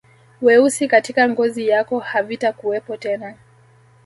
[0.41, 3.35] Weusi katika ngozi yako havitakuwepo tena